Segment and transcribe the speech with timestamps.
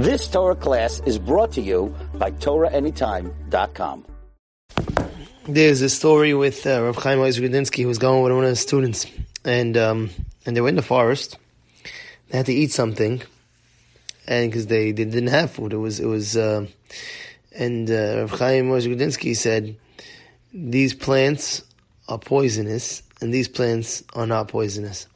[0.00, 4.06] This Torah class is brought to you by TorahAnytime.com.
[5.46, 8.60] There's a story with uh, Rav Chaim Ozer who was going with one of his
[8.60, 9.04] students,
[9.44, 10.08] and um,
[10.46, 11.36] and they were in the forest.
[12.30, 13.20] They had to eat something,
[14.26, 16.66] and because they, they didn't have food, it was it was, uh,
[17.54, 19.76] and uh, Rav Chaim Ozer said,
[20.54, 21.62] "These plants
[22.08, 25.06] are poisonous, and these plants are not poisonous."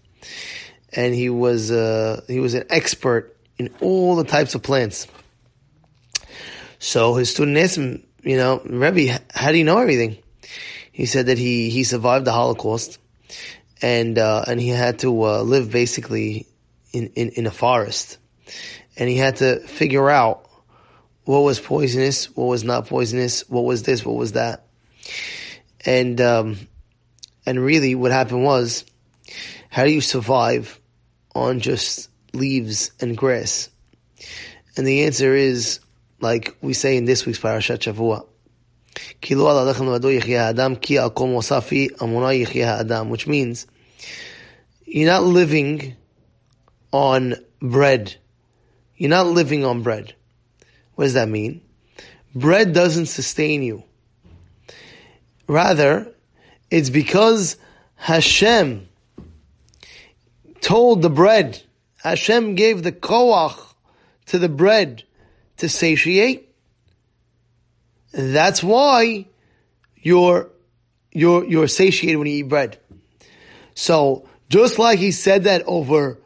[0.92, 5.06] And he was uh, he was an expert in all the types of plants.
[6.78, 10.18] So his student asked him, you know, Rebbe, how do you know everything?
[10.92, 12.98] He said that he, he survived the Holocaust
[13.82, 16.46] and, uh, and he had to, uh, live basically
[16.92, 18.18] in, in, in a forest.
[18.96, 20.48] And he had to figure out
[21.24, 24.66] what was poisonous, what was not poisonous, what was this, what was that.
[25.84, 26.56] And, um,
[27.46, 28.84] and really what happened was,
[29.68, 30.80] how do you survive
[31.34, 33.70] on just leaves and grass?
[34.76, 35.80] And the answer is,
[36.20, 38.26] like we say in this week's Parashat Shavua,
[43.10, 43.66] which means
[44.84, 45.96] you're not living
[46.92, 48.14] on bread.
[48.96, 50.14] You're not living on bread.
[50.94, 51.60] What does that mean?
[52.34, 53.82] Bread doesn't sustain you.
[55.46, 56.12] Rather,
[56.70, 57.56] it's because
[57.96, 58.88] Hashem
[60.60, 61.62] told the bread,
[62.04, 63.58] Hashem gave the koach
[64.26, 65.04] to the bread
[65.56, 66.54] to satiate.
[68.12, 69.26] That's why
[69.96, 70.50] you're,
[71.10, 72.78] you're, you're satiated when you eat bread.
[73.74, 76.20] So, just like he said that over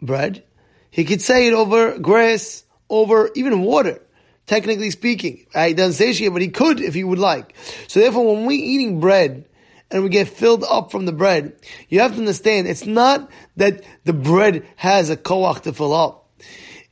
[0.00, 0.44] bread,
[0.90, 4.00] he could say it over grass, over even water,
[4.46, 5.46] technically speaking.
[5.52, 5.68] Right?
[5.68, 7.54] He doesn't satiate, but he could if he would like.
[7.88, 9.48] So therefore, when we're eating bread,
[9.94, 11.54] and we get filled up from the bread,
[11.88, 16.28] you have to understand it's not that the bread has a koach to fill up.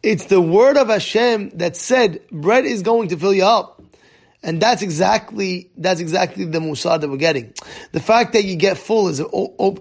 [0.05, 3.83] It's the word of Hashem that said bread is going to fill you up.
[4.45, 7.53] And that's exactly, that's exactly the musar that we're getting.
[7.91, 9.27] The fact that you get full is, a,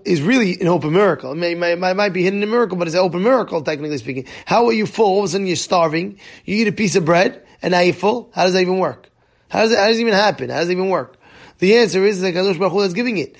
[0.03, 1.31] is really an open miracle.
[1.31, 3.99] It may, may, might be hidden in a miracle, but it's an open miracle, technically
[3.99, 4.25] speaking.
[4.45, 5.05] How are you full?
[5.05, 6.19] All of a sudden you're starving.
[6.45, 8.31] You eat a piece of bread, and now you're full?
[8.33, 9.09] How does that even work?
[9.49, 10.49] How does how does it even happen?
[10.49, 11.17] How does it even work?
[11.61, 13.37] The answer is that Kadosh Baruch Hu is giving it.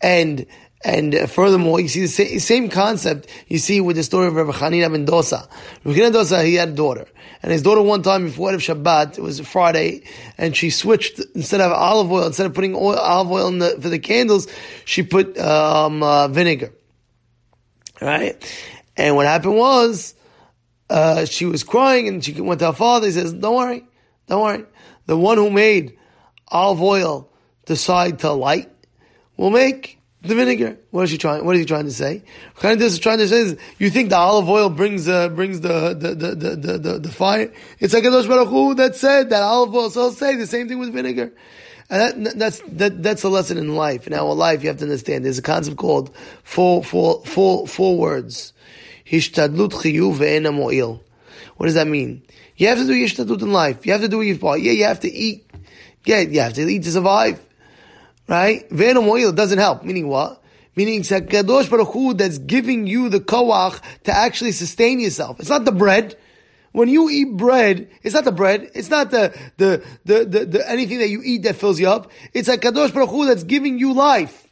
[0.00, 0.46] And,
[0.84, 4.90] and furthermore, you see the same, concept you see with the story of Rabbi Hanina
[4.90, 5.48] ben Dosa.
[5.84, 7.08] Rabbi Hanina Dosa, he had a daughter.
[7.42, 10.04] And his daughter one time before Shabbat, it was a Friday,
[10.38, 13.88] and she switched, instead of olive oil, instead of putting oil, olive oil the, for
[13.88, 14.46] the candles,
[14.84, 16.72] she put um, uh, vinegar.
[18.00, 18.36] Right?
[18.96, 20.14] And what happened was,
[20.88, 23.06] uh, she was crying and she went to her father.
[23.06, 23.84] He says, don't worry,
[24.28, 24.64] don't worry.
[25.06, 25.98] The one who made
[26.46, 27.32] olive oil
[27.66, 28.70] decide to light
[29.36, 30.78] We'll make the vinegar.
[30.90, 31.44] What is he trying?
[31.44, 32.22] What is he trying to say?
[32.56, 35.94] Kind of trying to say is, you think the olive oil brings uh, brings the
[35.94, 37.52] the, the the, the, the fire?
[37.78, 39.90] It's like Kadosh Baruch Hu that said that olive oil.
[39.90, 41.32] So I'll say the same thing with vinegar.
[41.88, 44.06] And that, that's that, that's a lesson in life.
[44.06, 45.24] In our life, you have to understand.
[45.24, 48.52] There's a concept called four four four four words.
[49.04, 51.00] Hishtadlut.
[51.56, 52.22] What does that mean?
[52.56, 53.86] You have to do hishtadlut in life.
[53.86, 54.60] You have to do your part.
[54.60, 55.48] Yeah, you have to eat.
[56.04, 57.45] Yeah, you have to eat to survive
[58.28, 58.68] right?
[58.70, 59.84] Venom oil doesn't help.
[59.84, 60.42] Meaning what?
[60.74, 65.40] Meaning it's a Kadosh Baruch Hu that's giving you the koach to actually sustain yourself.
[65.40, 66.16] It's not the bread.
[66.72, 68.70] When you eat bread, it's not the bread.
[68.74, 72.10] It's not the, the, the, the, the anything that you eat that fills you up.
[72.34, 74.46] It's a Kadosh Baruch Hu that's giving you life.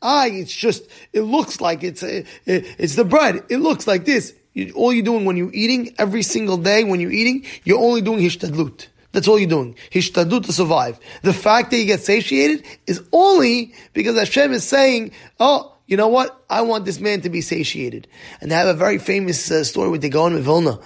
[0.00, 3.44] Ah, it's just, it looks like it's, it, it's the bread.
[3.50, 4.34] It looks like this.
[4.54, 8.00] You, all you're doing when you're eating, every single day when you're eating, you're only
[8.00, 8.86] doing hishtadlut.
[9.16, 9.74] That's all you're doing.
[9.92, 11.00] Hishtadlut to survive.
[11.22, 16.08] The fact that you get satiated is only because Hashem is saying, oh, you know
[16.08, 16.38] what?
[16.50, 18.08] I want this man to be satiated.
[18.42, 20.78] And they have a very famous uh, story with the Gaon of Vilna.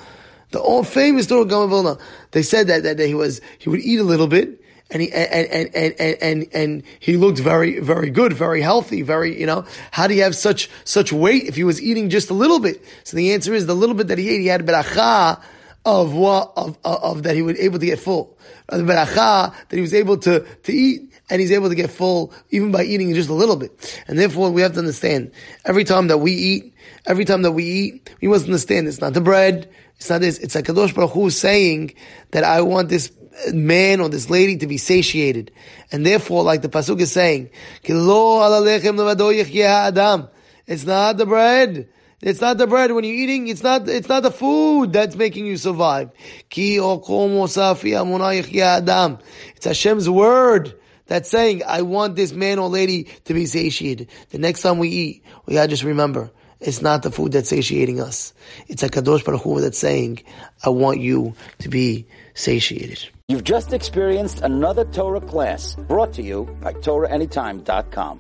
[0.53, 1.99] The old famous story of Gaon of Vilna.
[2.31, 5.11] They said that, that, that he was, he would eat a little bit, and he
[5.11, 9.47] and, and and and and and he looked very very good, very healthy, very you
[9.47, 9.65] know.
[9.91, 12.85] How do you have such such weight if he was eating just a little bit?
[13.03, 15.43] So the answer is the little bit that he ate, he had a beracha
[15.85, 18.39] of what of, of, of, that he was able to get full.
[18.69, 22.33] The beracha that he was able to to eat and he's able to get full
[22.51, 24.03] even by eating just a little bit.
[24.07, 25.33] And therefore we have to understand
[25.65, 26.75] every time that we eat,
[27.07, 30.39] every time that we eat, we must understand it's not the bread, it's not this,
[30.39, 31.95] it's a Kadosh Baruch Hu saying
[32.33, 33.13] that I want this
[33.53, 35.53] man or this lady to be satiated.
[35.93, 37.51] And therefore, like the Pasuk is saying,
[40.67, 41.89] it's not the bread.
[42.23, 43.49] It's not the bread when you're eating.
[43.49, 43.89] It's not.
[43.89, 46.11] It's not the food that's making you survive.
[46.51, 46.85] It's
[49.65, 50.75] Hashem's word
[51.07, 54.89] that's saying, "I want this man or lady to be satiated." The next time we
[54.89, 56.31] eat, we gotta just remember
[56.61, 58.35] It's not the food that's satiating us.
[58.69, 60.23] It's a Kadosh Baruch Hu that's saying,
[60.63, 63.09] I want you to be satiated.
[63.29, 68.19] You've just experienced another Torah class brought to you by TorahAnytime.com.